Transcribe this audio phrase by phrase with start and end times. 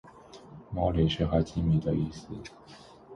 [0.71, 2.27] 猫雷是哈基米的意思